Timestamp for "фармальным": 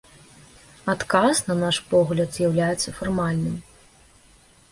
3.01-3.55